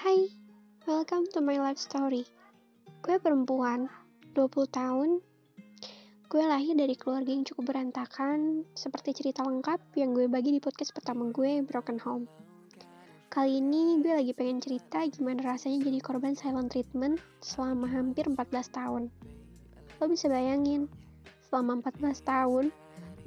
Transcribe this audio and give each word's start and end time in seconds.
Hai, 0.00 0.32
welcome 0.88 1.28
to 1.36 1.44
my 1.44 1.60
life 1.60 1.76
story. 1.76 2.24
Gue 3.04 3.20
perempuan, 3.20 3.84
20 4.32 4.48
tahun. 4.72 5.20
Gue 6.24 6.40
lahir 6.40 6.72
dari 6.72 6.96
keluarga 6.96 7.28
yang 7.28 7.44
cukup 7.44 7.68
berantakan, 7.68 8.64
seperti 8.72 9.12
cerita 9.12 9.44
lengkap 9.44 9.76
yang 10.00 10.16
gue 10.16 10.24
bagi 10.24 10.56
di 10.56 10.60
podcast 10.64 10.96
pertama 10.96 11.28
gue, 11.28 11.60
Broken 11.68 12.00
Home. 12.00 12.24
Kali 13.28 13.60
ini 13.60 14.00
gue 14.00 14.16
lagi 14.16 14.32
pengen 14.32 14.64
cerita 14.64 15.04
gimana 15.04 15.44
rasanya 15.52 15.84
jadi 15.84 16.00
korban 16.00 16.32
silent 16.32 16.72
treatment 16.72 17.20
selama 17.44 17.84
hampir 17.84 18.24
14 18.24 18.40
tahun. 18.72 19.12
Lo 20.00 20.08
bisa 20.08 20.32
bayangin, 20.32 20.88
selama 21.52 21.84
14 21.84 22.24
tahun, 22.24 22.72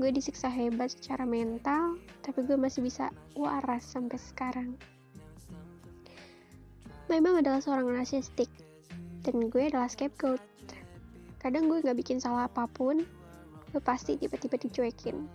gue 0.02 0.10
disiksa 0.10 0.50
hebat 0.50 0.90
secara 0.90 1.22
mental, 1.22 2.02
tapi 2.26 2.42
gue 2.42 2.58
masih 2.58 2.82
bisa 2.82 3.14
waras 3.38 3.86
sampai 3.86 4.18
sekarang. 4.18 4.74
Mom 7.22 7.38
adalah 7.38 7.62
seorang 7.62 7.94
narsistik, 7.94 8.50
dan 9.22 9.52
gue 9.52 9.70
adalah 9.70 9.86
scapegoat. 9.86 10.42
Kadang 11.38 11.70
gue 11.70 11.84
gak 11.84 12.00
bikin 12.00 12.18
salah 12.18 12.50
apa 12.50 12.66
pun, 12.66 13.06
gue 13.70 13.82
pasti 13.84 14.18
tiba-tiba 14.18 14.58
dicuekin. 14.58 15.30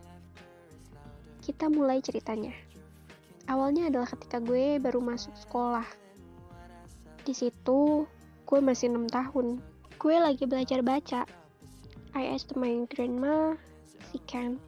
Kita 1.38 1.70
mulai 1.70 2.02
ceritanya. 2.02 2.50
Awalnya 3.46 3.92
adalah 3.92 4.10
ketika 4.10 4.42
gue 4.42 4.82
baru 4.82 4.98
masuk 4.98 5.36
sekolah. 5.38 5.86
Di 7.22 7.36
situ, 7.36 8.08
gue 8.48 8.60
masih 8.64 8.90
6 8.90 9.06
tahun. 9.12 9.62
Gue 10.00 10.16
lagi 10.18 10.48
belajar 10.48 10.82
baca. 10.82 11.28
I 12.16 12.22
asked 12.32 12.58
my 12.58 12.88
grandma, 12.90 13.54
she 14.10 14.18
can. 14.26 14.58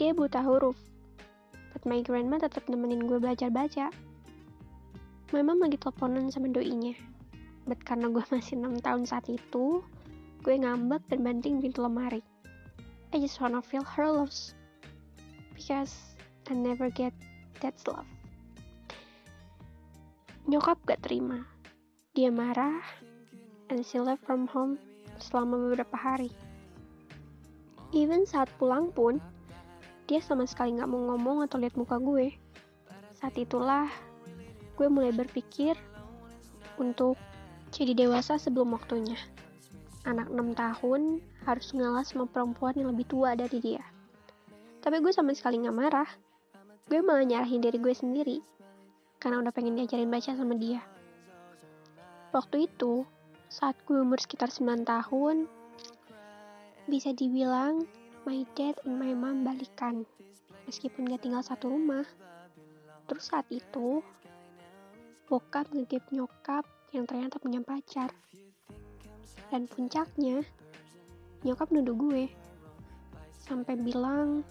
Dia 0.00 0.14
buta 0.16 0.40
huruf, 0.40 0.78
but 1.74 1.84
my 1.84 2.00
grandma 2.00 2.38
tetap 2.40 2.64
nemenin 2.70 3.04
gue 3.04 3.18
belajar 3.20 3.50
baca 3.52 3.92
memang 5.32 5.62
lagi 5.62 5.80
teleponan 5.80 6.28
sama 6.28 6.52
doinya. 6.52 6.92
But 7.64 7.80
karena 7.86 8.12
gue 8.12 8.20
masih 8.28 8.60
6 8.60 8.84
tahun 8.84 9.08
saat 9.08 9.24
itu 9.32 9.80
gue 10.44 10.54
ngambek 10.60 11.00
dan 11.08 11.24
banting 11.24 11.64
pintu 11.64 11.80
lemari. 11.80 12.20
I 13.14 13.22
just 13.22 13.40
wanna 13.40 13.64
feel 13.64 13.86
her 13.86 14.10
love 14.10 14.34
because 15.56 15.94
I 16.50 16.52
never 16.52 16.92
get 16.92 17.16
that 17.64 17.78
love. 17.88 18.04
Nyokap 20.44 20.76
gak 20.84 21.00
terima. 21.00 21.48
Dia 22.12 22.28
marah 22.28 22.84
and 23.72 23.80
she 23.80 23.96
left 23.96 24.20
from 24.28 24.44
home 24.44 24.76
selama 25.16 25.56
beberapa 25.56 25.96
hari. 25.96 26.28
Even 27.96 28.28
saat 28.28 28.52
pulang 28.60 28.92
pun 28.92 29.24
dia 30.04 30.20
sama 30.20 30.44
sekali 30.44 30.76
gak 30.76 30.90
mau 30.90 31.14
ngomong 31.14 31.48
atau 31.48 31.56
lihat 31.56 31.80
muka 31.80 31.96
gue. 31.96 32.36
Saat 33.16 33.40
itulah 33.40 33.88
gue 34.74 34.88
mulai 34.90 35.14
berpikir 35.14 35.78
untuk 36.78 37.14
jadi 37.70 37.94
dewasa 37.94 38.38
sebelum 38.38 38.74
waktunya. 38.74 39.18
Anak 40.04 40.28
6 40.28 40.54
tahun 40.54 41.24
harus 41.48 41.72
ngalah 41.72 42.04
sama 42.04 42.28
perempuan 42.28 42.76
yang 42.76 42.92
lebih 42.92 43.08
tua 43.08 43.34
dari 43.38 43.58
dia. 43.62 43.82
Tapi 44.84 45.00
gue 45.00 45.12
sama 45.16 45.32
sekali 45.32 45.64
gak 45.64 45.72
marah. 45.72 46.10
Gue 46.86 47.00
malah 47.00 47.24
nyarahin 47.24 47.64
diri 47.64 47.80
gue 47.80 47.94
sendiri. 47.96 48.38
Karena 49.16 49.40
udah 49.40 49.52
pengen 49.54 49.80
diajarin 49.80 50.12
baca 50.12 50.36
sama 50.36 50.52
dia. 50.60 50.84
Waktu 52.36 52.68
itu, 52.68 53.08
saat 53.48 53.78
gue 53.88 53.96
umur 53.96 54.20
sekitar 54.20 54.52
9 54.52 54.84
tahun, 54.84 55.48
bisa 56.84 57.16
dibilang 57.16 57.88
my 58.28 58.44
dad 58.52 58.76
and 58.84 59.00
my 59.00 59.16
mom 59.16 59.40
balikan. 59.40 60.04
Meskipun 60.68 61.08
gak 61.08 61.24
tinggal 61.24 61.40
satu 61.40 61.72
rumah. 61.72 62.04
Terus 63.08 63.32
saat 63.32 63.48
itu, 63.48 64.04
bokap 65.34 65.66
ngegap 65.74 66.06
nyokap 66.14 66.62
yang 66.94 67.10
ternyata 67.10 67.42
punya 67.42 67.58
pacar. 67.58 68.06
Dan 69.50 69.66
puncaknya, 69.66 70.46
nyokap 71.42 71.74
nuduh 71.74 71.98
gue. 71.98 72.30
Sampai 73.42 73.74
bilang, 73.74 74.46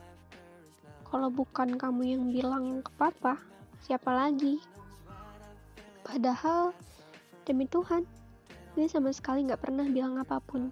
kalau 1.08 1.32
bukan 1.32 1.80
kamu 1.80 2.04
yang 2.04 2.24
bilang 2.36 2.84
ke 2.84 2.92
papa, 3.00 3.40
siapa 3.80 4.12
lagi? 4.12 4.60
Padahal, 6.04 6.76
demi 7.48 7.64
Tuhan, 7.72 8.04
gue 8.76 8.84
sama 8.92 9.16
sekali 9.16 9.48
gak 9.48 9.64
pernah 9.64 9.88
bilang 9.88 10.20
apa 10.20 10.44
pun. 10.44 10.68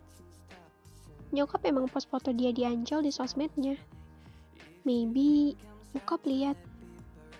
Nyokap 1.31 1.63
emang 1.63 1.87
post 1.87 2.11
foto 2.11 2.35
dia 2.35 2.51
di 2.51 2.67
Ancol 2.67 3.07
di 3.07 3.15
sosmednya. 3.15 3.79
Maybe 4.83 5.55
bokap 5.95 6.27
lihat, 6.27 6.59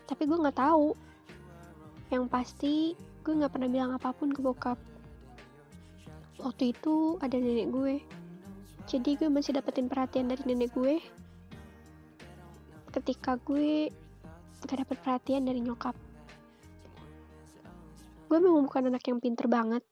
tapi 0.07 0.23
gue 0.23 0.39
gak 0.39 0.55
tahu 0.55 1.10
yang 2.11 2.27
pasti, 2.27 2.91
gue 3.23 3.33
gak 3.39 3.55
pernah 3.55 3.71
bilang 3.71 3.95
apa 3.95 4.11
pun 4.11 4.35
ke 4.35 4.43
bokap. 4.43 4.75
Waktu 6.43 6.75
itu 6.75 7.15
ada 7.23 7.39
nenek 7.39 7.71
gue. 7.71 7.95
Jadi 8.91 9.15
gue 9.15 9.31
masih 9.31 9.55
dapetin 9.55 9.87
perhatian 9.87 10.27
dari 10.27 10.43
nenek 10.43 10.75
gue. 10.75 10.99
Ketika 12.91 13.39
gue 13.47 13.87
gak 14.67 14.77
dapet 14.83 14.97
perhatian 14.99 15.47
dari 15.47 15.63
nyokap. 15.63 15.95
Gue 18.27 18.39
memang 18.43 18.67
bukan 18.67 18.91
anak 18.91 19.07
yang 19.07 19.23
pinter 19.23 19.47
banget. 19.47 19.83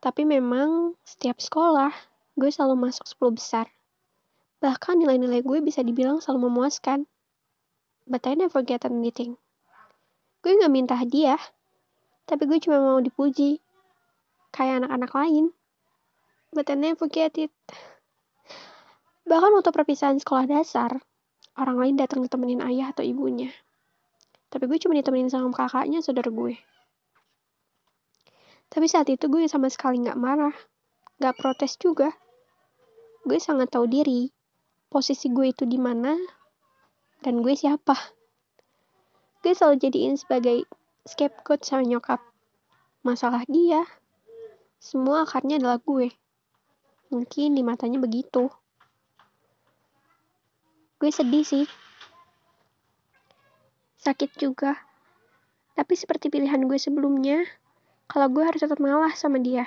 Tapi 0.00 0.24
memang 0.24 0.96
setiap 1.04 1.36
sekolah, 1.36 1.92
gue 2.32 2.48
selalu 2.48 2.88
masuk 2.88 3.04
10 3.04 3.36
besar. 3.36 3.66
Bahkan 4.64 5.04
nilai-nilai 5.04 5.44
gue 5.44 5.60
bisa 5.60 5.84
dibilang 5.84 6.24
selalu 6.24 6.48
memuaskan. 6.48 7.04
But 8.08 8.24
I 8.24 8.40
never 8.40 8.64
get 8.64 8.88
anything 8.88 9.36
gue 10.42 10.58
gak 10.58 10.74
minta 10.74 10.98
hadiah, 10.98 11.38
tapi 12.26 12.50
gue 12.50 12.58
cuma 12.58 12.82
mau 12.82 12.98
dipuji, 12.98 13.62
kayak 14.50 14.82
anak-anak 14.82 15.12
lain. 15.14 15.44
But 16.50 16.68
I 16.68 16.76
never 16.76 17.06
get 17.06 17.38
it. 17.38 17.54
Bahkan 19.22 19.54
waktu 19.54 19.70
perpisahan 19.70 20.18
sekolah 20.18 20.50
dasar, 20.50 20.98
orang 21.54 21.78
lain 21.78 21.94
datang 21.94 22.26
ditemenin 22.26 22.58
ayah 22.60 22.90
atau 22.90 23.06
ibunya. 23.06 23.54
Tapi 24.50 24.66
gue 24.66 24.82
cuma 24.82 24.98
ditemenin 24.98 25.30
sama 25.30 25.54
kakaknya 25.54 26.02
saudara 26.02 26.28
gue. 26.28 26.58
Tapi 28.66 28.86
saat 28.90 29.08
itu 29.08 29.30
gue 29.30 29.46
sama 29.46 29.70
sekali 29.70 30.02
gak 30.02 30.18
marah, 30.18 30.52
gak 31.22 31.38
protes 31.38 31.78
juga. 31.78 32.10
Gue 33.22 33.38
sangat 33.38 33.70
tahu 33.70 33.86
diri, 33.86 34.28
posisi 34.90 35.30
gue 35.30 35.54
itu 35.54 35.62
di 35.64 35.78
mana, 35.78 36.18
dan 37.22 37.38
gue 37.40 37.54
siapa 37.54 37.94
gue 39.42 39.52
selalu 39.58 39.82
jadiin 39.82 40.14
sebagai 40.14 40.62
scapegoat 41.02 41.66
sama 41.66 41.82
nyokap. 41.82 42.22
Masalah 43.02 43.42
dia, 43.50 43.82
semua 44.78 45.26
akarnya 45.26 45.58
adalah 45.58 45.82
gue. 45.82 46.14
Mungkin 47.10 47.58
di 47.58 47.62
matanya 47.66 47.98
begitu. 47.98 48.46
Gue 51.02 51.10
sedih 51.10 51.42
sih. 51.42 51.66
Sakit 53.98 54.38
juga. 54.38 54.78
Tapi 55.74 55.98
seperti 55.98 56.30
pilihan 56.30 56.62
gue 56.70 56.78
sebelumnya, 56.78 57.42
kalau 58.06 58.30
gue 58.30 58.46
harus 58.46 58.62
tetap 58.62 58.78
ngalah 58.78 59.10
sama 59.18 59.42
dia. 59.42 59.66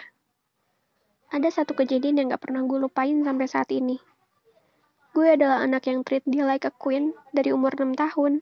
Ada 1.35 1.51
satu 1.51 1.75
kejadian 1.75 2.15
yang 2.15 2.31
gak 2.31 2.47
pernah 2.47 2.63
gue 2.63 2.79
lupain 2.79 3.19
sampai 3.27 3.47
saat 3.51 3.67
ini. 3.75 3.99
Gue 5.11 5.35
adalah 5.35 5.59
anak 5.59 5.91
yang 5.91 6.07
treat 6.07 6.23
dia 6.23 6.47
like 6.47 6.63
a 6.63 6.71
queen 6.71 7.11
dari 7.35 7.51
umur 7.51 7.75
6 7.75 7.91
tahun. 7.99 8.39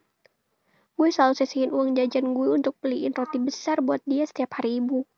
Gue 0.93 1.09
selalu 1.09 1.33
sisihin 1.33 1.73
uang 1.73 1.97
jajan 1.97 2.37
gue 2.37 2.53
untuk 2.53 2.77
beliin 2.77 3.17
roti 3.17 3.41
besar 3.41 3.81
buat 3.81 4.05
dia 4.05 4.29
setiap 4.29 4.61
hari 4.61 4.77
ibu. 4.77 5.09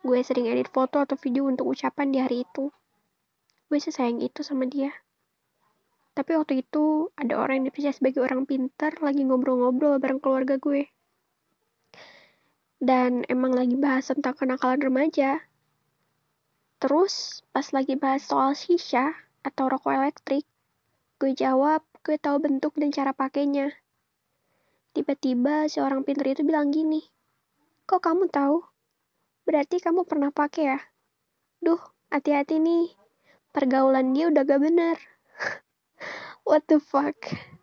Gue 0.00 0.24
sering 0.24 0.48
edit 0.48 0.72
foto 0.72 1.04
atau 1.04 1.18
video 1.20 1.44
untuk 1.44 1.68
ucapan 1.68 2.08
di 2.08 2.18
hari 2.24 2.48
itu. 2.48 2.72
Gue 3.68 3.78
sesayang 3.82 4.24
itu 4.24 4.40
sama 4.40 4.64
dia. 4.64 4.94
Tapi 6.16 6.34
waktu 6.34 6.64
itu 6.64 7.12
ada 7.14 7.36
orang 7.38 7.62
yang 7.62 7.66
dipercaya 7.70 7.94
sebagai 7.94 8.24
orang 8.24 8.48
pintar 8.48 8.96
lagi 9.04 9.22
ngobrol-ngobrol 9.28 10.00
bareng 10.00 10.18
keluarga 10.18 10.56
gue. 10.56 10.88
Dan 12.78 13.28
emang 13.28 13.52
lagi 13.52 13.76
bahas 13.76 14.08
tentang 14.08 14.34
kenakalan 14.38 14.80
remaja. 14.80 15.44
Terus 16.78 17.42
pas 17.50 17.66
lagi 17.74 17.98
bahas 17.98 18.22
soal 18.22 18.54
shisha 18.54 19.14
atau 19.42 19.66
rokok 19.66 19.94
elektrik, 19.94 20.46
gue 21.18 21.34
jawab 21.34 21.82
gue 22.06 22.16
tahu 22.16 22.38
bentuk 22.38 22.72
dan 22.78 22.94
cara 22.94 23.10
pakainya. 23.10 23.74
Tiba-tiba 24.98 25.70
si 25.70 25.78
orang 25.78 26.02
pintar 26.02 26.26
itu 26.26 26.42
bilang 26.42 26.74
gini, 26.74 26.98
kok 27.86 28.02
kamu 28.02 28.26
tahu? 28.34 28.66
Berarti 29.46 29.78
kamu 29.78 30.02
pernah 30.02 30.34
pakai 30.34 30.74
ya? 30.74 30.78
Duh, 31.62 31.78
hati-hati 32.10 32.58
nih. 32.58 32.98
Pergaulan 33.54 34.10
dia 34.10 34.26
udah 34.26 34.42
gak 34.42 34.58
bener. 34.58 34.98
What 36.50 36.66
the 36.66 36.82
fuck? 36.82 37.14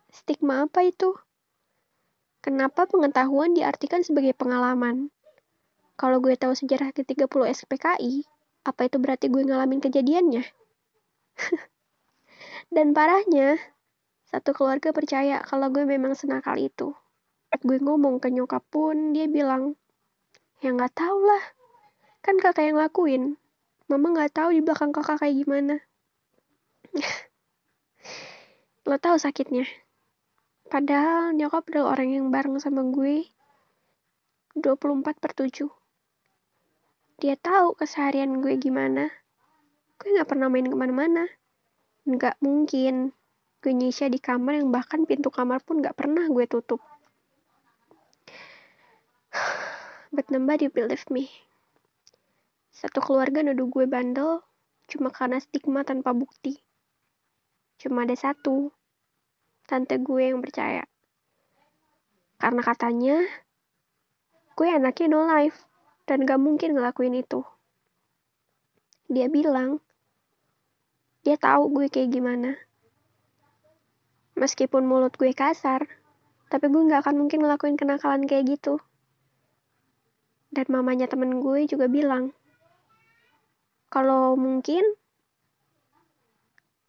Stigma 0.08 0.64
apa 0.64 0.88
itu? 0.88 1.12
Kenapa 2.40 2.88
pengetahuan 2.88 3.52
diartikan 3.52 4.00
sebagai 4.00 4.32
pengalaman? 4.32 5.12
Kalau 6.00 6.24
gue 6.24 6.40
tahu 6.40 6.56
sejarah 6.56 6.96
ke-30 6.96 7.52
SPKI, 7.52 8.24
apa 8.64 8.88
itu 8.88 8.96
berarti 8.96 9.28
gue 9.28 9.44
ngalamin 9.44 9.84
kejadiannya? 9.84 10.40
Dan 12.72 12.96
parahnya, 12.96 13.60
satu 14.24 14.56
keluarga 14.56 14.96
percaya 14.96 15.44
kalau 15.44 15.68
gue 15.68 15.84
memang 15.84 16.16
senakal 16.16 16.56
itu 16.56 16.96
gue 17.62 17.78
ngomong 17.80 18.20
ke 18.20 18.28
nyokap 18.28 18.64
pun 18.68 19.14
dia 19.16 19.30
bilang 19.30 19.78
Ya 20.64 20.72
nggak 20.72 20.96
tahu 20.96 21.20
lah. 21.20 21.44
Kan 22.24 22.40
kakak 22.40 22.72
yang 22.72 22.80
lakuin. 22.80 23.36
Mama 23.92 24.16
nggak 24.16 24.32
tahu 24.32 24.56
di 24.56 24.64
belakang 24.64 24.90
kakak 24.90 25.20
kayak 25.20 25.36
gimana. 25.44 25.84
Lo 28.88 28.96
tahu 28.96 29.20
sakitnya. 29.20 29.68
Padahal 30.66 31.36
nyokap 31.36 31.68
adalah 31.70 31.94
orang 31.94 32.08
yang 32.16 32.26
bareng 32.32 32.56
sama 32.58 32.82
gue 32.88 33.28
24 34.56 35.04
per 35.20 35.32
7. 35.36 35.68
Dia 37.20 37.36
tahu 37.36 37.76
keseharian 37.76 38.40
gue 38.40 38.56
gimana. 38.56 39.12
Gue 40.00 40.16
gak 40.16 40.32
pernah 40.32 40.48
main 40.48 40.66
ke 40.66 40.74
mana-mana. 40.74 41.28
Gak 42.08 42.40
mungkin 42.40 43.12
gue 43.60 43.72
nyisya 43.76 44.08
di 44.08 44.18
kamar 44.18 44.64
yang 44.64 44.72
bahkan 44.72 45.04
pintu 45.04 45.28
kamar 45.28 45.60
pun 45.60 45.84
gak 45.84 45.94
pernah 45.94 46.24
gue 46.26 46.48
tutup. 46.48 46.80
But 50.14 50.30
nobody 50.30 50.70
believe 50.70 51.06
me. 51.10 51.30
Satu 52.70 53.00
keluarga 53.00 53.40
nuduh 53.40 53.66
gue 53.66 53.88
bandel 53.88 54.44
cuma 54.86 55.10
karena 55.10 55.42
stigma 55.42 55.82
tanpa 55.82 56.14
bukti. 56.14 56.62
Cuma 57.80 58.06
ada 58.06 58.14
satu, 58.14 58.70
tante 59.66 59.98
gue 59.98 60.30
yang 60.30 60.38
percaya. 60.38 60.86
Karena 62.36 62.62
katanya, 62.62 63.16
gue 64.54 64.68
anaknya 64.68 65.06
no 65.10 65.24
life 65.26 65.66
dan 66.06 66.22
gak 66.22 66.38
mungkin 66.38 66.78
ngelakuin 66.78 67.18
itu. 67.18 67.42
Dia 69.10 69.26
bilang, 69.26 69.82
dia 71.26 71.34
tahu 71.40 71.72
gue 71.74 71.86
kayak 71.90 72.14
gimana. 72.14 72.54
Meskipun 74.36 74.86
mulut 74.86 75.16
gue 75.16 75.32
kasar, 75.34 75.88
tapi 76.52 76.70
gue 76.70 76.82
gak 76.86 77.08
akan 77.08 77.26
mungkin 77.26 77.42
ngelakuin 77.42 77.74
kenakalan 77.74 78.28
kayak 78.28 78.46
gitu. 78.54 78.78
Dan 80.56 80.72
mamanya 80.72 81.04
temen 81.04 81.44
gue 81.44 81.68
juga 81.68 81.84
bilang, 81.84 82.32
kalau 83.92 84.40
mungkin 84.40 84.80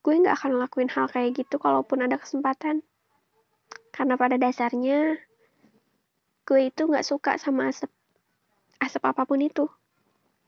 gue 0.07 0.13
nggak 0.23 0.39
akan 0.39 0.55
lakuin 0.55 0.87
hal 0.87 1.11
kayak 1.11 1.35
gitu 1.35 1.59
kalaupun 1.59 1.99
ada 1.99 2.15
kesempatan. 2.15 2.79
Karena 3.91 4.15
pada 4.15 4.39
dasarnya 4.39 5.19
gue 6.47 6.61
itu 6.63 6.87
nggak 6.87 7.03
suka 7.03 7.35
sama 7.35 7.67
asap. 7.67 7.91
Asap 8.79 9.03
apa 9.03 9.27
pun 9.27 9.43
itu. 9.43 9.67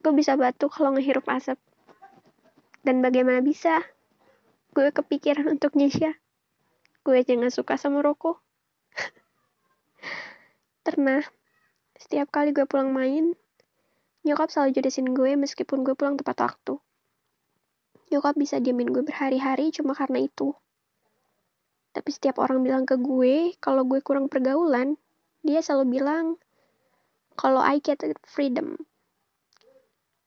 Gue 0.00 0.16
bisa 0.16 0.32
batuk 0.40 0.72
kalau 0.72 0.96
ngehirup 0.96 1.28
asap. 1.28 1.60
Dan 2.80 3.04
bagaimana 3.04 3.44
bisa? 3.44 3.84
Gue 4.72 4.88
kepikiran 4.96 5.44
untuk 5.44 5.76
nyesya. 5.76 6.16
Gue 7.04 7.20
aja 7.20 7.36
nggak 7.36 7.52
suka 7.52 7.76
sama 7.76 8.00
rokok. 8.00 8.40
Pernah, 10.88 11.20
setiap 12.00 12.32
kali 12.32 12.56
gue 12.56 12.64
pulang 12.64 12.96
main, 12.96 13.36
nyokap 14.24 14.48
selalu 14.48 14.80
jodohin 14.80 15.12
gue 15.12 15.36
meskipun 15.36 15.84
gue 15.84 15.92
pulang 15.92 16.16
tepat 16.16 16.48
waktu. 16.48 16.80
Nyokap 18.08 18.40
bisa 18.40 18.56
diamin 18.56 18.88
gue 18.88 19.04
berhari-hari 19.04 19.68
cuma 19.70 19.92
karena 19.92 20.24
itu. 20.24 20.56
Tapi 21.92 22.08
setiap 22.08 22.40
orang 22.40 22.64
bilang 22.64 22.88
ke 22.88 22.96
gue, 22.96 23.52
kalau 23.60 23.84
gue 23.84 24.00
kurang 24.00 24.32
pergaulan, 24.32 24.96
dia 25.44 25.60
selalu 25.60 26.00
bilang, 26.00 26.40
kalau 27.36 27.60
I 27.60 27.84
get 27.84 28.00
freedom. 28.24 28.80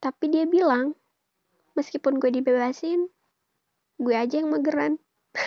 Tapi 0.04 0.30
dia 0.30 0.46
bilang, 0.46 0.94
meskipun 1.74 2.20
gue 2.20 2.30
dibebasin, 2.34 3.08
gue 3.98 4.16
aja 4.16 4.44
yang 4.44 4.52
mageran. 4.52 5.00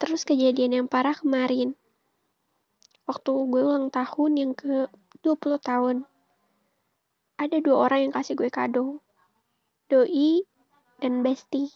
Terus 0.00 0.24
kejadian 0.24 0.72
yang 0.72 0.86
parah 0.86 1.16
kemarin. 1.16 1.74
Waktu 3.10 3.50
gue 3.50 3.62
ulang 3.66 3.90
tahun 3.90 4.32
yang 4.38 4.52
ke 4.54 4.86
20 5.26 5.58
tahun. 5.58 6.06
Ada 7.42 7.58
dua 7.58 7.90
orang 7.90 8.06
yang 8.06 8.12
kasih 8.14 8.38
gue 8.38 8.46
kado. 8.54 9.02
Doi, 9.90 10.46
dan 11.02 11.26
Besti. 11.26 11.66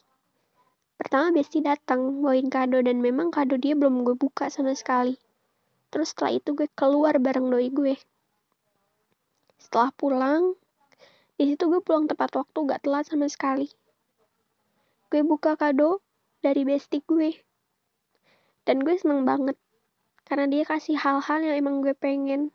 Pertama 0.94 1.34
Besti 1.34 1.58
datang 1.58 2.22
bawain 2.22 2.46
kado 2.46 2.78
dan 2.86 3.02
memang 3.02 3.34
kado 3.34 3.58
dia 3.58 3.74
belum 3.74 4.06
gue 4.06 4.14
buka 4.14 4.46
sama 4.46 4.78
sekali. 4.78 5.18
Terus 5.90 6.14
setelah 6.14 6.38
itu 6.38 6.54
gue 6.54 6.70
keluar 6.70 7.18
bareng 7.18 7.50
doi 7.50 7.66
gue. 7.74 7.98
Setelah 9.58 9.90
pulang, 9.98 10.54
di 11.34 11.50
situ 11.50 11.66
gue 11.66 11.82
pulang 11.82 12.06
tepat 12.06 12.30
waktu 12.38 12.58
gak 12.62 12.86
telat 12.86 13.10
sama 13.10 13.26
sekali. 13.26 13.66
Gue 15.10 15.26
buka 15.26 15.58
kado 15.58 15.98
dari 16.46 16.62
Besti 16.62 17.02
gue. 17.02 17.42
Dan 18.62 18.86
gue 18.86 18.94
seneng 18.94 19.26
banget. 19.26 19.58
Karena 20.24 20.48
dia 20.48 20.64
kasih 20.64 20.96
hal-hal 20.96 21.40
yang 21.44 21.56
emang 21.60 21.84
gue 21.84 21.92
pengen. 21.92 22.52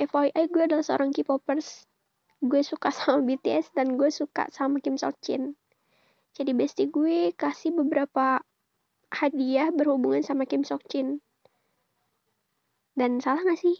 FYI 0.00 0.48
gue 0.48 0.64
adalah 0.64 0.80
seorang 0.80 1.12
K-popers 1.12 1.84
gue 2.40 2.62
suka 2.64 2.88
sama 2.96 3.20
BTS 3.24 3.76
dan 3.76 4.00
gue 4.00 4.08
suka 4.08 4.48
sama 4.48 4.80
Kim 4.80 4.96
Jin. 4.96 5.60
Jadi 6.32 6.56
bestie 6.56 6.88
gue 6.88 7.36
kasih 7.36 7.76
beberapa 7.76 8.40
hadiah 9.12 9.68
berhubungan 9.74 10.24
sama 10.24 10.48
Kim 10.48 10.64
Jin. 10.64 11.20
Dan 12.96 13.20
salah 13.20 13.44
gak 13.44 13.60
sih? 13.60 13.76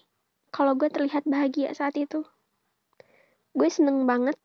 Kalau 0.50 0.74
gue 0.76 0.90
terlihat 0.90 1.24
bahagia 1.24 1.72
saat 1.72 1.96
itu. 1.96 2.26
Gue 3.54 3.68
seneng 3.70 4.04
banget. 4.04 4.36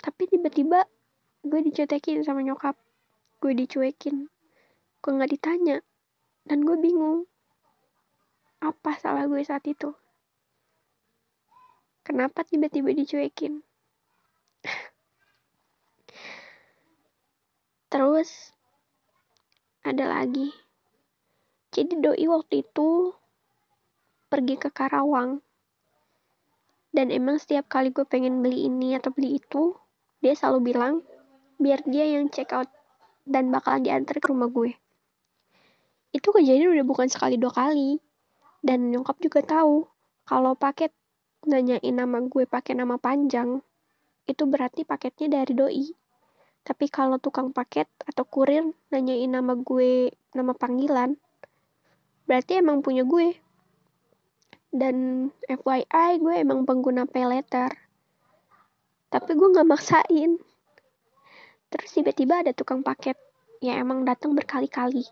Tapi 0.00 0.30
tiba-tiba 0.30 0.88
gue 1.44 1.60
dicuekin 1.64 2.24
sama 2.24 2.40
nyokap. 2.44 2.74
Gue 3.38 3.52
dicuekin. 3.54 4.26
Gue 5.00 5.10
gak 5.16 5.32
ditanya. 5.32 5.84
Dan 6.48 6.64
gue 6.64 6.80
bingung. 6.80 7.28
Apa 8.64 8.96
salah 8.96 9.28
gue 9.28 9.44
saat 9.44 9.68
itu? 9.68 9.92
Kenapa 12.00 12.40
tiba-tiba 12.40 12.88
dicuekin? 12.96 13.60
Terus 17.92 18.56
ada 19.84 20.08
lagi. 20.08 20.56
Jadi 21.68 22.00
doi 22.00 22.24
waktu 22.32 22.64
itu 22.64 23.12
pergi 24.32 24.56
ke 24.56 24.72
Karawang. 24.72 25.44
Dan 26.88 27.12
emang 27.12 27.36
setiap 27.36 27.68
kali 27.68 27.92
gue 27.92 28.08
pengen 28.08 28.40
beli 28.40 28.64
ini 28.64 28.96
atau 28.96 29.12
beli 29.12 29.36
itu, 29.36 29.76
dia 30.24 30.32
selalu 30.32 30.72
bilang 30.72 31.04
biar 31.60 31.84
dia 31.84 32.08
yang 32.08 32.32
check 32.32 32.56
out 32.56 32.72
dan 33.28 33.52
bakalan 33.52 33.84
diantar 33.84 34.16
ke 34.16 34.32
rumah 34.32 34.48
gue. 34.48 34.72
Itu 36.10 36.32
kejadian 36.32 36.72
udah 36.72 36.86
bukan 36.86 37.08
sekali 37.10 37.36
dua 37.36 37.52
kali. 37.52 38.00
Dan 38.58 38.90
nyokap 38.90 39.22
juga 39.22 39.40
tahu 39.44 39.86
kalau 40.26 40.58
paket 40.58 40.90
nanyain 41.46 41.94
nama 41.94 42.18
gue 42.26 42.44
pakai 42.44 42.74
nama 42.74 42.98
panjang, 42.98 43.62
itu 44.26 44.42
berarti 44.44 44.82
paketnya 44.82 45.40
dari 45.40 45.52
doi. 45.54 45.86
Tapi 46.66 46.90
kalau 46.92 47.16
tukang 47.16 47.54
paket 47.54 47.88
atau 48.04 48.28
kurir 48.28 48.66
nanyain 48.92 49.30
nama 49.30 49.56
gue, 49.56 50.12
nama 50.36 50.52
panggilan, 50.52 51.16
berarti 52.28 52.60
emang 52.60 52.84
punya 52.84 53.08
gue. 53.08 53.38
Dan 54.68 55.28
FYI 55.48 56.20
gue 56.20 56.34
emang 56.44 56.68
pengguna 56.68 57.08
pay 57.08 57.24
letter. 57.24 57.72
Tapi 59.08 59.32
gue 59.32 59.48
gak 59.56 59.64
maksain. 59.64 60.36
Terus 61.72 61.90
tiba-tiba 61.96 62.44
ada 62.44 62.52
tukang 62.52 62.84
paket 62.84 63.16
yang 63.64 63.80
emang 63.80 64.04
datang 64.04 64.36
berkali-kali. 64.36 65.08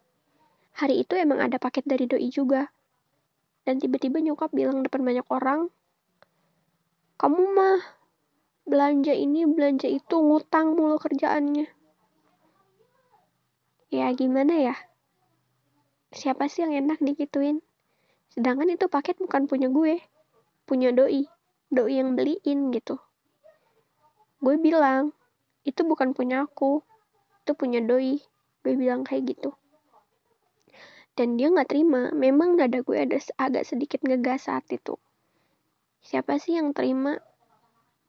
Hari 0.77 1.09
itu 1.09 1.17
emang 1.17 1.41
ada 1.41 1.57
paket 1.57 1.89
dari 1.89 2.05
doi 2.05 2.29
juga. 2.29 2.69
Dan 3.65 3.81
tiba-tiba 3.81 4.21
nyokap 4.21 4.53
bilang 4.53 4.85
depan 4.85 5.01
banyak 5.01 5.25
orang, 5.33 5.73
kamu 7.17 7.43
mah 7.57 7.81
belanja 8.69 9.17
ini 9.17 9.49
belanja 9.49 9.89
itu 9.89 10.21
ngutang 10.21 10.77
mulu 10.77 11.01
kerjaannya. 11.01 11.65
Ya 13.89 14.13
gimana 14.13 14.53
ya? 14.53 14.77
Siapa 16.13 16.45
sih 16.53 16.69
yang 16.69 16.77
enak 16.77 17.01
dikituin 17.01 17.65
sedangkan 18.37 18.69
itu 18.77 18.85
paket 18.93 19.17
bukan 19.17 19.49
punya 19.49 19.73
gue 19.73 19.97
punya 20.69 20.93
doi 20.93 21.25
doi 21.73 21.95
yang 21.97 22.13
beliin 22.21 22.69
gitu. 22.69 23.01
Gue 24.45 24.61
bilang 24.61 25.17
itu 25.65 25.81
bukan 25.89 26.13
punya 26.13 26.45
aku 26.45 26.85
itu 27.41 27.53
punya 27.57 27.81
doi. 27.81 28.21
Gue 28.61 28.77
bilang 28.77 29.09
kayak 29.09 29.33
gitu 29.33 29.57
dan 31.17 31.41
dia 31.41 31.49
nggak 31.49 31.73
terima. 31.73 32.13
Memang 32.13 32.61
nada 32.61 32.85
gue 32.85 32.97
ada 32.97 33.17
agak 33.41 33.65
sedikit 33.65 34.05
ngegas 34.05 34.53
saat 34.53 34.69
itu. 34.69 35.01
Siapa 36.05 36.37
sih 36.37 36.61
yang 36.61 36.77
terima 36.77 37.19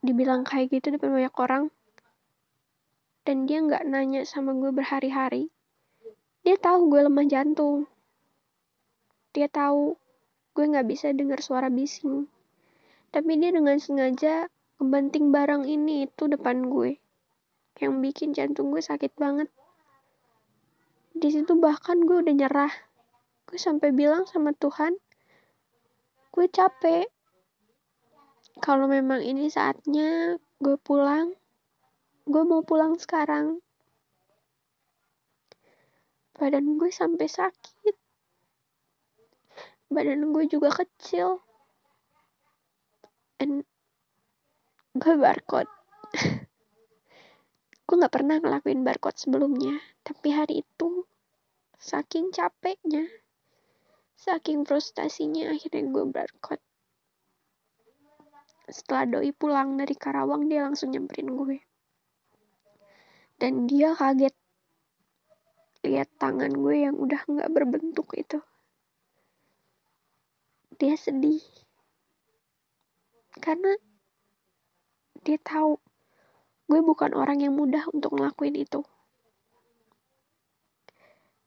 dibilang 0.04 0.44
kayak 0.44 0.70
gitu 0.76 0.94
depan 0.94 1.16
banyak 1.16 1.36
orang? 1.40 1.64
Dan 3.24 3.48
dia 3.48 3.64
nggak 3.64 3.88
nanya 3.88 4.28
sama 4.28 4.54
gue 4.54 4.72
berhari-hari. 4.76 5.50
Dia 6.44 6.60
tahu 6.60 6.92
gue 6.92 7.08
lemah 7.08 7.28
jantung. 7.28 7.88
Dia 9.32 9.48
tahu 9.48 9.96
gue 10.54 10.66
nggak 10.68 10.88
bisa 10.88 11.12
dengar 11.16 11.40
suara 11.40 11.72
bising. 11.72 12.28
Tapi 13.12 13.32
dia 13.40 13.56
dengan 13.56 13.80
sengaja 13.80 14.52
ngebanting 14.84 15.32
barang 15.32 15.64
ini 15.64 16.12
itu 16.12 16.28
depan 16.28 16.68
gue. 16.68 17.00
Yang 17.80 17.94
bikin 18.04 18.30
jantung 18.36 18.72
gue 18.76 18.84
sakit 18.84 19.16
banget. 19.16 19.48
Di 21.18 21.34
situ 21.34 21.56
bahkan 21.58 22.04
gue 22.04 22.22
udah 22.22 22.36
nyerah 22.36 22.74
gue 23.48 23.56
sampai 23.56 23.96
bilang 23.96 24.28
sama 24.28 24.52
Tuhan 24.52 24.92
gue 26.36 26.46
capek. 26.52 27.08
Kalau 28.62 28.86
memang 28.86 29.24
ini 29.24 29.50
saatnya 29.50 30.38
gue 30.62 30.78
pulang 30.78 31.34
gue 32.28 32.44
mau 32.44 32.60
pulang 32.62 33.00
sekarang. 33.00 33.64
Badan 36.36 36.76
gue 36.78 36.92
sampai 36.92 37.26
sakit. 37.26 37.96
Badan 39.88 40.36
gue 40.36 40.44
juga 40.52 40.70
kecil. 40.76 41.40
And 43.40 43.64
gue 44.94 45.14
barcode. 45.16 45.72
Gue 47.88 47.96
nggak 47.96 48.20
pernah 48.20 48.36
ngelakuin 48.44 48.84
barcode 48.84 49.16
sebelumnya 49.16 49.80
tapi 50.04 50.36
hari 50.36 50.60
itu 50.64 51.08
saking 51.80 52.36
capeknya 52.36 53.08
saking 54.18 54.66
frustasinya 54.66 55.54
akhirnya 55.54 55.86
gue 55.94 56.06
barcode. 56.10 56.64
Setelah 58.68 59.06
doi 59.08 59.32
pulang 59.32 59.78
dari 59.78 59.94
Karawang 59.94 60.50
dia 60.50 60.66
langsung 60.66 60.92
nyamperin 60.92 61.32
gue. 61.38 61.58
Dan 63.38 63.70
dia 63.70 63.94
kaget. 63.94 64.34
Lihat 65.86 66.10
tangan 66.18 66.52
gue 66.52 66.76
yang 66.90 66.98
udah 66.98 67.22
nggak 67.30 67.50
berbentuk 67.54 68.10
itu. 68.18 68.42
Dia 70.82 70.98
sedih. 70.98 71.46
Karena 73.38 73.78
dia 75.22 75.38
tahu 75.38 75.78
gue 76.68 76.80
bukan 76.84 77.16
orang 77.16 77.40
yang 77.40 77.56
mudah 77.56 77.86
untuk 77.94 78.18
ngelakuin 78.18 78.58
itu. 78.58 78.82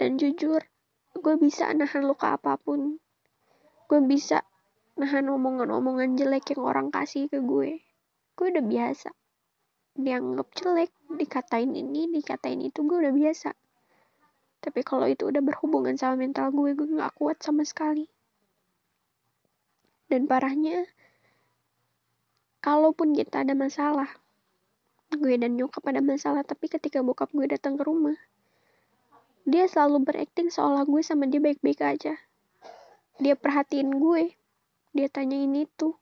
Dan 0.00 0.16
jujur, 0.16 0.64
gue 1.18 1.34
bisa 1.36 1.66
nahan 1.74 2.06
luka 2.06 2.38
apa 2.38 2.54
pun. 2.54 3.02
Gue 3.90 4.00
bisa 4.06 4.46
nahan 4.94 5.26
omongan-omongan 5.26 6.14
jelek 6.14 6.54
yang 6.54 6.62
orang 6.62 6.88
kasih 6.94 7.26
ke 7.26 7.42
gue. 7.42 7.82
Gue 8.38 8.46
udah 8.54 8.62
biasa. 8.62 9.10
Dianggap 9.98 10.48
jelek, 10.54 10.94
dikatain 11.10 11.74
ini, 11.74 12.06
dikatain 12.06 12.62
itu, 12.62 12.86
gue 12.86 13.02
udah 13.02 13.10
biasa. 13.10 13.50
Tapi 14.60 14.80
kalau 14.86 15.10
itu 15.10 15.26
udah 15.26 15.42
berhubungan 15.42 15.98
sama 15.98 16.20
mental 16.20 16.54
gue, 16.54 16.78
gue 16.78 16.88
gak 16.94 17.16
kuat 17.18 17.42
sama 17.42 17.66
sekali. 17.66 18.06
Dan 20.06 20.30
parahnya, 20.30 20.86
kalaupun 22.62 23.16
kita 23.16 23.42
ada 23.42 23.56
masalah, 23.56 24.10
gue 25.10 25.34
dan 25.34 25.58
nyokap 25.58 25.82
ada 25.90 26.04
masalah, 26.04 26.46
tapi 26.46 26.70
ketika 26.70 27.02
bokap 27.02 27.32
gue 27.34 27.50
datang 27.50 27.74
ke 27.74 27.82
rumah, 27.82 28.14
dia 29.50 29.66
selalu 29.66 30.06
berakting 30.06 30.46
seolah 30.46 30.86
gue 30.86 31.02
sama 31.02 31.26
dia 31.26 31.42
baik-baik 31.42 31.82
aja. 31.82 32.14
Dia 33.18 33.34
perhatiin 33.34 33.98
gue. 33.98 34.38
Dia 34.94 35.10
tanyain 35.10 35.50
itu. 35.58 35.98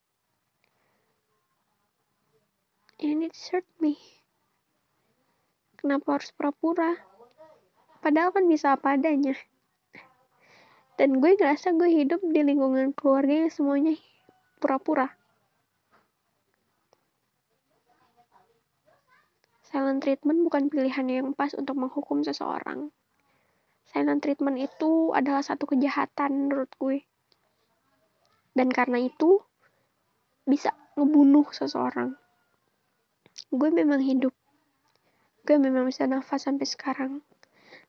And 3.00 3.24
it 3.24 3.32
hurt 3.48 3.64
me. 3.80 3.96
Kenapa 5.80 6.20
harus 6.20 6.28
pura-pura? 6.36 7.00
Padahal 8.04 8.36
kan 8.36 8.44
bisa 8.44 8.76
apa 8.76 9.00
adanya. 9.00 9.32
Dan 11.00 11.16
gue 11.16 11.32
ngerasa 11.32 11.72
gue 11.72 11.88
hidup 11.88 12.20
di 12.20 12.44
lingkungan 12.44 12.92
keluarga 12.92 13.48
yang 13.48 13.52
semuanya 13.54 13.96
pura-pura. 14.60 15.08
Silent 19.64 20.04
treatment 20.04 20.44
bukan 20.44 20.68
pilihan 20.68 21.06
yang 21.08 21.28
pas 21.32 21.56
untuk 21.56 21.80
menghukum 21.80 22.20
seseorang 22.20 22.92
silent 23.88 24.20
treatment 24.20 24.60
itu 24.60 25.16
adalah 25.16 25.40
satu 25.40 25.64
kejahatan 25.64 26.48
menurut 26.48 26.68
gue. 26.76 27.04
Dan 28.52 28.68
karena 28.68 29.00
itu 29.00 29.40
bisa 30.44 30.76
ngebunuh 30.96 31.48
seseorang. 31.52 32.16
Gue 33.48 33.70
memang 33.70 34.02
hidup. 34.02 34.34
Gue 35.46 35.56
memang 35.56 35.88
bisa 35.88 36.04
nafas 36.04 36.44
sampai 36.44 36.66
sekarang. 36.68 37.12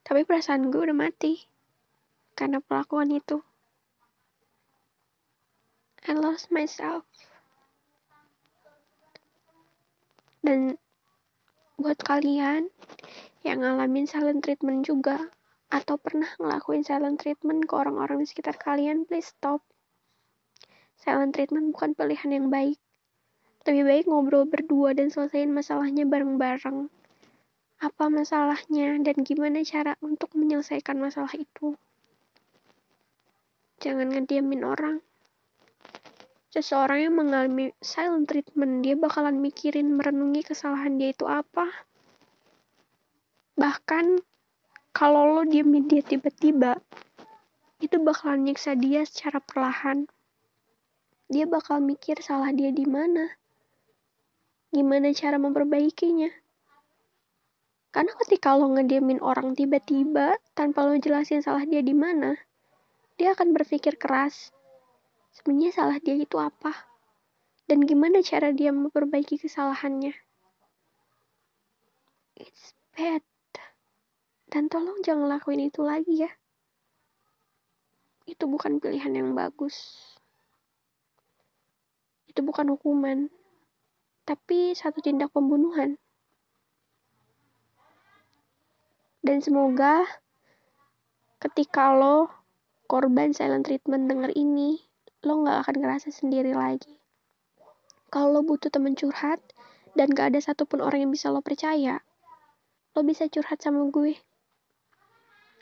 Tapi 0.05 0.23
perasaan 0.23 0.71
gue 0.71 0.79
udah 0.79 0.95
mati. 0.95 1.43
Karena 2.37 2.63
pelakuan 2.63 3.11
itu. 3.11 3.43
I 6.07 6.15
lost 6.15 6.47
myself. 6.53 7.03
Dan 10.39 10.79
buat 11.75 11.99
kalian 11.99 12.71
yang 13.43 13.63
ngalamin 13.63 14.07
silent 14.07 14.43
treatment 14.43 14.87
juga, 14.87 15.31
atau 15.69 16.01
pernah 16.01 16.29
ngelakuin 16.41 16.81
silent 16.81 17.21
treatment 17.21 17.69
ke 17.69 17.73
orang-orang 17.77 18.21
di 18.21 18.27
sekitar 18.27 18.57
kalian, 18.57 19.05
please 19.05 19.29
stop. 19.29 19.61
Silent 20.97 21.37
treatment 21.37 21.71
bukan 21.71 21.93
pilihan 21.93 22.29
yang 22.33 22.47
baik. 22.49 22.81
Lebih 23.69 23.85
baik 23.85 24.05
ngobrol 24.09 24.49
berdua 24.49 24.97
dan 24.97 25.13
selesaiin 25.13 25.53
masalahnya 25.53 26.09
bareng-bareng. 26.09 26.89
Apa 27.79 28.05
masalahnya 28.09 28.97
dan 28.99 29.21
gimana 29.21 29.61
cara 29.61 29.93
untuk 30.01 30.33
menyelesaikan 30.33 30.97
masalah 30.97 31.31
itu. 31.37 31.77
Jangan 33.79 34.11
ngediamin 34.11 34.65
orang. 34.65 34.97
Seseorang 36.49 36.99
yang 37.05 37.15
mengalami 37.15 37.71
silent 37.77 38.25
treatment, 38.25 38.81
dia 38.81 38.97
bakalan 38.97 39.37
mikirin 39.37 39.93
merenungi 39.93 40.41
kesalahan 40.43 40.97
dia 40.97 41.13
itu 41.13 41.29
apa. 41.29 41.69
Bahkan 43.53 44.17
kalau 44.99 45.31
lo 45.31 45.47
diemin 45.47 45.87
dia 45.87 46.03
tiba-tiba 46.03 46.75
itu 47.79 47.95
bakalan 48.03 48.43
nyiksa 48.43 48.75
dia 48.75 49.07
secara 49.07 49.39
perlahan. 49.39 50.11
Dia 51.31 51.47
bakal 51.47 51.79
mikir 51.79 52.19
salah 52.19 52.51
dia 52.51 52.67
di 52.75 52.83
mana. 52.83 53.39
Gimana 54.75 55.15
cara 55.15 55.39
memperbaikinya. 55.39 56.27
Karena 57.95 58.11
ketika 58.19 58.59
lo 58.59 58.75
ngediemin 58.75 59.23
orang 59.23 59.55
tiba-tiba 59.55 60.35
tanpa 60.51 60.83
lo 60.83 60.99
jelasin 60.99 61.39
salah 61.39 61.63
dia 61.63 61.79
di 61.79 61.95
mana 61.95 62.35
dia 63.15 63.31
akan 63.31 63.55
berpikir 63.55 63.95
keras 63.95 64.51
sebenarnya 65.31 65.71
salah 65.79 65.97
dia 66.03 66.19
itu 66.19 66.35
apa? 66.35 66.75
Dan 67.71 67.87
gimana 67.87 68.19
cara 68.19 68.51
dia 68.51 68.75
memperbaiki 68.75 69.39
kesalahannya? 69.39 70.11
It's 72.35 72.75
bad 72.91 73.23
dan 74.49 74.65
tolong 74.65 74.97
jangan 75.05 75.29
lakuin 75.29 75.69
itu 75.69 75.85
lagi 75.85 76.25
ya. 76.25 76.31
Itu 78.25 78.49
bukan 78.49 78.81
pilihan 78.81 79.13
yang 79.13 79.37
bagus. 79.37 79.93
Itu 82.25 82.41
bukan 82.41 82.73
hukuman. 82.73 83.29
Tapi 84.25 84.73
satu 84.73 85.05
tindak 85.05 85.29
pembunuhan. 85.33 86.01
Dan 89.21 89.45
semoga 89.45 90.05
ketika 91.37 91.93
lo 91.93 92.33
korban 92.89 93.37
silent 93.37 93.69
treatment 93.69 94.09
denger 94.09 94.33
ini, 94.33 94.81
lo 95.21 95.45
gak 95.45 95.65
akan 95.65 95.75
ngerasa 95.77 96.09
sendiri 96.09 96.57
lagi. 96.57 96.97
Kalau 98.09 98.33
lo 98.33 98.41
butuh 98.41 98.73
temen 98.73 98.97
curhat, 98.97 99.37
dan 99.93 100.09
gak 100.09 100.33
ada 100.33 100.41
satupun 100.41 100.81
orang 100.81 101.05
yang 101.05 101.11
bisa 101.13 101.29
lo 101.29 101.45
percaya, 101.45 102.01
lo 102.97 103.05
bisa 103.05 103.29
curhat 103.29 103.61
sama 103.61 103.85
gue 103.93 104.17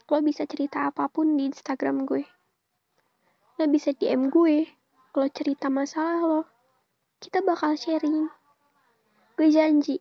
lo 0.08 0.24
bisa 0.24 0.48
cerita 0.48 0.88
apa 0.88 1.12
pun 1.12 1.36
di 1.36 1.52
Instagram 1.52 2.08
gue. 2.08 2.24
Lo 3.60 3.68
bisa 3.68 3.92
DM 3.92 4.32
gue, 4.32 4.64
lo 5.12 5.28
cerita 5.28 5.68
masalah 5.68 6.24
lo. 6.24 6.42
Kita 7.20 7.44
bakal 7.44 7.76
sharing. 7.76 8.32
Gue 9.36 9.52
janji, 9.52 10.00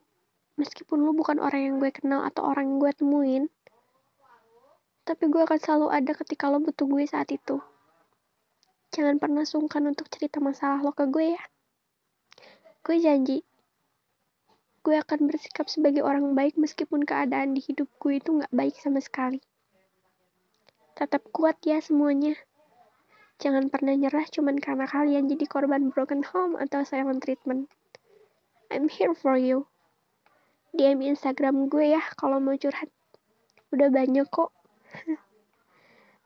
meskipun 0.55 1.03
lo 1.03 1.11
bukan 1.11 1.43
orang 1.43 1.67
yang 1.67 1.77
gue 1.83 1.91
kenal 1.91 2.23
atau 2.23 2.47
orang 2.47 2.71
yang 2.71 2.79
gue 2.79 2.93
temuin, 2.95 3.45
tapi 5.03 5.27
gue 5.27 5.43
akan 5.43 5.59
selalu 5.59 5.87
ada 5.91 6.13
ketika 6.15 6.55
lo 6.55 6.63
butuh 6.63 6.87
gue 6.87 7.03
saat 7.03 7.27
itu. 7.35 7.59
Jangan 8.95 9.19
pernah 9.19 9.43
sungkan 9.43 9.91
untuk 9.91 10.07
cerita 10.07 10.39
masalah 10.39 10.87
lo 10.87 10.95
ke 10.95 11.03
gue 11.11 11.35
ya. 11.35 11.43
Gue 12.87 13.03
janji, 13.03 13.43
gue 14.87 14.95
akan 15.03 15.27
bersikap 15.27 15.67
sebagai 15.67 16.07
orang 16.07 16.39
baik 16.39 16.55
meskipun 16.55 17.03
keadaan 17.03 17.59
di 17.59 17.61
hidup 17.67 17.91
gue 17.99 18.23
itu 18.23 18.39
gak 18.39 18.55
baik 18.55 18.79
sama 18.79 19.03
sekali. 19.03 19.43
Tetap 20.97 21.29
kuat 21.29 21.61
ya 21.61 21.77
semuanya. 21.85 22.33
Jangan 23.37 23.69
pernah 23.69 23.93
nyerah 23.93 24.25
cuman 24.33 24.57
karena 24.57 24.89
kalian 24.89 25.29
jadi 25.29 25.45
korban 25.45 25.93
broken 25.93 26.25
home 26.25 26.57
atau 26.57 26.89
silent 26.89 27.21
treatment. 27.21 27.69
I'm 28.73 28.89
here 28.89 29.13
for 29.13 29.37
you. 29.37 29.69
DM 30.73 31.05
Instagram 31.05 31.69
gue 31.69 31.93
ya 31.93 32.01
kalau 32.17 32.41
mau 32.41 32.57
curhat. 32.57 32.89
Udah 33.77 33.93
banyak 33.93 34.25
kok. 34.33 34.57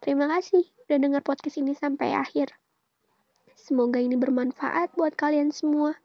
Terima 0.07 0.31
kasih 0.31 0.63
udah 0.87 0.99
dengar 1.03 1.27
podcast 1.27 1.59
ini 1.59 1.75
sampai 1.75 2.15
akhir. 2.15 2.55
Semoga 3.59 3.99
ini 3.99 4.15
bermanfaat 4.15 4.95
buat 4.95 5.19
kalian 5.19 5.51
semua 5.51 5.99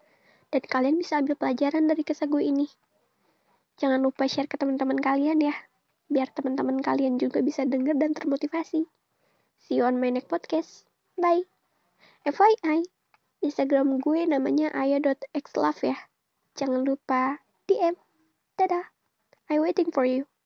dan 0.49 0.65
kalian 0.65 0.97
bisa 0.97 1.21
ambil 1.21 1.37
pelajaran 1.37 1.85
dari 1.85 2.01
kisah 2.01 2.25
gue 2.25 2.41
ini. 2.41 2.65
Jangan 3.77 4.01
lupa 4.01 4.25
share 4.25 4.49
ke 4.49 4.57
teman-teman 4.57 4.97
kalian 4.97 5.53
ya 5.53 5.53
biar 6.11 6.29
teman-teman 6.33 6.81
kalian 6.81 7.17
juga 7.17 7.41
bisa 7.41 7.65
denger 7.65 7.97
dan 7.97 8.13
termotivasi. 8.13 8.85
See 9.65 9.81
you 9.81 9.85
on 9.87 9.97
my 9.97 10.13
next 10.13 10.29
podcast. 10.29 10.85
Bye. 11.17 11.47
FYI, 12.25 12.85
Instagram 13.41 14.01
gue 14.01 14.25
namanya 14.25 14.73
aya.xlove 14.73 15.81
ya. 15.85 15.97
Jangan 16.57 16.85
lupa 16.85 17.41
DM. 17.69 17.97
Dadah. 18.57 18.93
I 19.49 19.61
waiting 19.61 19.93
for 19.93 20.05
you. 20.05 20.25